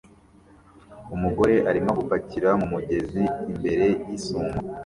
[1.15, 4.53] Umugore arimo gupakira mu mugezi imbere yisumo